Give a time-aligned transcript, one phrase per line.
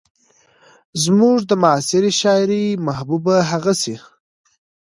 [1.03, 3.95] زموږ د معاصرې شاعرۍ محبوبه هغسې